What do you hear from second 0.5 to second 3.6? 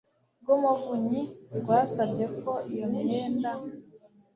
umuvunyi rwasabye ko iyo myenda